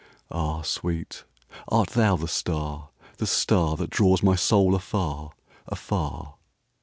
Ah, 0.31 0.63
sweet, 0.63 1.25
art 1.67 1.89
thou 1.89 2.15
the 2.15 2.27
star, 2.27 2.89
the 3.17 3.27
starThat 3.27 3.91
draws 3.91 4.23
my 4.23 4.35
soul 4.35 4.73
afar, 4.73 5.29
afar? 5.67 6.37